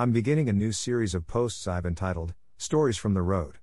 [0.00, 3.56] I'm beginning a new series of posts I've entitled Stories from the Road.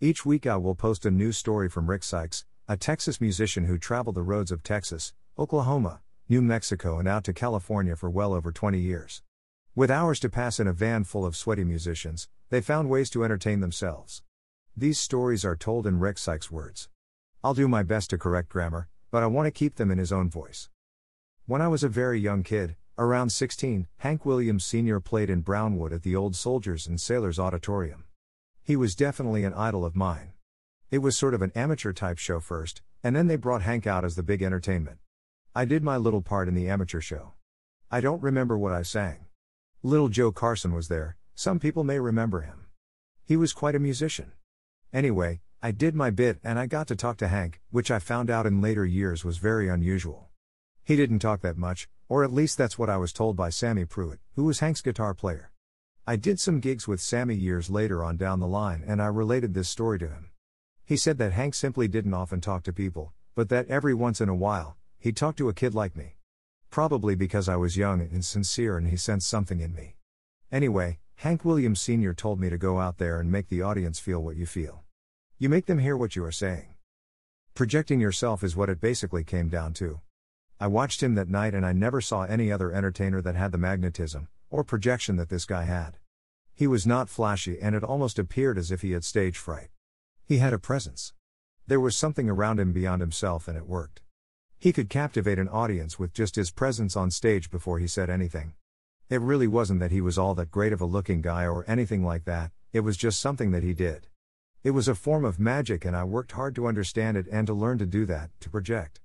[0.00, 3.76] Each week I will post a new story from Rick Sykes, a Texas musician who
[3.76, 8.50] traveled the roads of Texas, Oklahoma, New Mexico, and out to California for well over
[8.50, 9.22] 20 years.
[9.74, 13.22] With hours to pass in a van full of sweaty musicians, they found ways to
[13.22, 14.22] entertain themselves.
[14.74, 16.88] These stories are told in Rick Sykes' words.
[17.42, 20.12] I'll do my best to correct grammar, but I want to keep them in his
[20.12, 20.70] own voice.
[21.44, 25.00] When I was a very young kid, around 16, Hank Williams Sr.
[25.00, 28.04] played in Brownwood at the Old Soldiers and Sailors Auditorium.
[28.62, 30.32] He was definitely an idol of mine.
[30.90, 34.04] It was sort of an amateur type show first, and then they brought Hank out
[34.04, 34.98] as the big entertainment.
[35.54, 37.32] I did my little part in the amateur show.
[37.90, 39.26] I don't remember what I sang.
[39.82, 42.66] Little Joe Carson was there, some people may remember him.
[43.24, 44.32] He was quite a musician.
[44.92, 48.30] Anyway, I did my bit and I got to talk to Hank, which I found
[48.30, 50.28] out in later years was very unusual.
[50.84, 53.84] He didn't talk that much, or at least that's what I was told by Sammy
[53.84, 55.50] Pruett, who was Hank's guitar player.
[56.06, 59.52] I did some gigs with Sammy years later on down the line and I related
[59.52, 60.30] this story to him.
[60.84, 64.28] He said that Hank simply didn't often talk to people, but that every once in
[64.28, 66.14] a while, he'd talk to a kid like me.
[66.70, 69.96] Probably because I was young and sincere and he sensed something in me.
[70.52, 72.14] Anyway, Hank Williams Sr.
[72.14, 74.84] told me to go out there and make the audience feel what you feel.
[75.36, 76.74] You make them hear what you are saying.
[77.54, 79.98] Projecting yourself is what it basically came down to.
[80.64, 83.58] I watched him that night and I never saw any other entertainer that had the
[83.58, 85.98] magnetism, or projection that this guy had.
[86.54, 89.68] He was not flashy and it almost appeared as if he had stage fright.
[90.24, 91.12] He had a presence.
[91.66, 94.00] There was something around him beyond himself and it worked.
[94.58, 98.54] He could captivate an audience with just his presence on stage before he said anything.
[99.10, 102.02] It really wasn't that he was all that great of a looking guy or anything
[102.02, 104.06] like that, it was just something that he did.
[104.62, 107.52] It was a form of magic, and I worked hard to understand it and to
[107.52, 109.02] learn to do that, to project.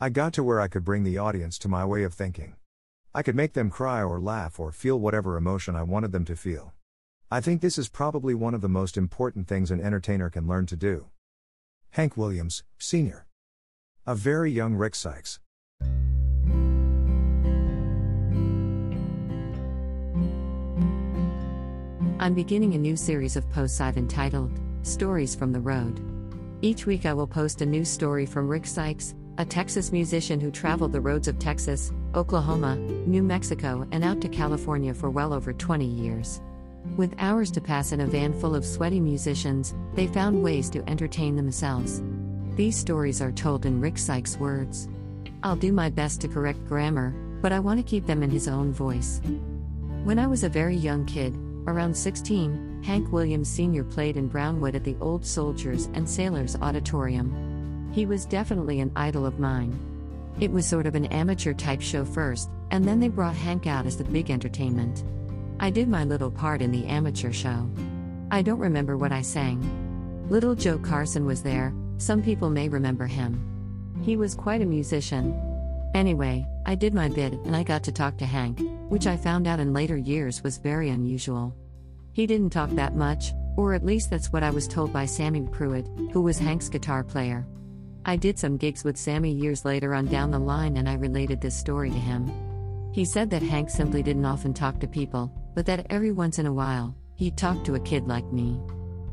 [0.00, 2.54] I got to where I could bring the audience to my way of thinking.
[3.12, 6.36] I could make them cry or laugh or feel whatever emotion I wanted them to
[6.36, 6.72] feel.
[7.32, 10.66] I think this is probably one of the most important things an entertainer can learn
[10.66, 11.06] to do.
[11.90, 13.26] Hank Williams, Sr.
[14.06, 15.40] A very young Rick Sykes.
[22.20, 26.00] I'm beginning a new series of posts I've entitled Stories from the Road.
[26.62, 30.50] Each week I will post a new story from Rick Sykes, a Texas musician who
[30.50, 35.52] traveled the roads of Texas, Oklahoma, New Mexico, and out to California for well over
[35.52, 36.40] 20 years.
[36.96, 40.88] With hours to pass in a van full of sweaty musicians, they found ways to
[40.90, 42.02] entertain themselves.
[42.56, 44.88] These stories are told in Rick Sykes' words.
[45.44, 48.48] I'll do my best to correct grammar, but I want to keep them in his
[48.48, 49.20] own voice.
[50.02, 51.36] When I was a very young kid,
[51.68, 53.84] around 16, Hank Williams Sr.
[53.84, 57.57] played in Brownwood at the Old Soldiers and Sailors Auditorium.
[57.92, 59.78] He was definitely an idol of mine.
[60.40, 63.86] It was sort of an amateur type show first, and then they brought Hank out
[63.86, 65.04] as the big entertainment.
[65.58, 67.68] I did my little part in the amateur show.
[68.30, 70.26] I don't remember what I sang.
[70.28, 73.42] Little Joe Carson was there, some people may remember him.
[74.02, 75.34] He was quite a musician.
[75.94, 79.48] Anyway, I did my bit and I got to talk to Hank, which I found
[79.48, 81.56] out in later years was very unusual.
[82.12, 85.40] He didn't talk that much, or at least that's what I was told by Sammy
[85.40, 87.46] Pruett, who was Hank's guitar player.
[88.08, 91.42] I did some gigs with Sammy years later on down the line and I related
[91.42, 92.32] this story to him.
[92.90, 96.46] He said that Hank simply didn't often talk to people, but that every once in
[96.46, 98.58] a while, he'd talk to a kid like me.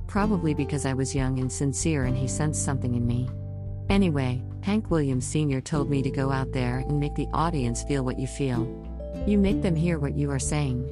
[0.08, 3.28] Probably because I was young and sincere and he sensed something in me.
[3.90, 5.60] Anyway, Hank Williams Sr.
[5.60, 8.62] told me to go out there and make the audience feel what you feel.
[9.28, 10.90] You make them hear what you are saying.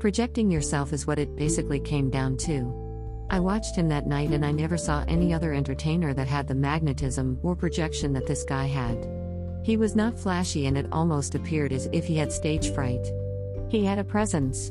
[0.00, 2.81] Projecting yourself is what it basically came down to.
[3.32, 6.54] I watched him that night and I never saw any other entertainer that had the
[6.54, 9.08] magnetism or projection that this guy had.
[9.64, 13.10] He was not flashy and it almost appeared as if he had stage fright.
[13.70, 14.70] He had a presence.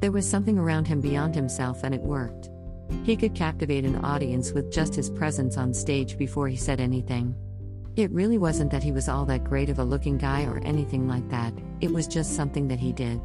[0.00, 2.48] There was something around him beyond himself and it worked.
[3.04, 7.34] He could captivate an audience with just his presence on stage before he said anything.
[7.96, 11.06] It really wasn't that he was all that great of a looking guy or anything
[11.06, 11.52] like that,
[11.82, 13.20] it was just something that he did.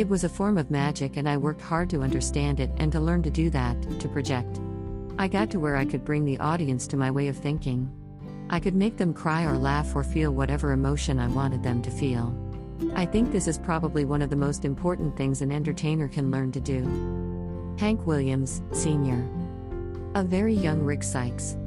[0.00, 2.98] It was a form of magic, and I worked hard to understand it and to
[2.98, 4.58] learn to do that, to project.
[5.18, 7.86] I got to where I could bring the audience to my way of thinking.
[8.48, 11.90] I could make them cry or laugh or feel whatever emotion I wanted them to
[11.90, 12.34] feel.
[12.94, 16.50] I think this is probably one of the most important things an entertainer can learn
[16.52, 17.76] to do.
[17.78, 19.28] Hank Williams, Sr.
[20.14, 21.58] A very young Rick Sykes.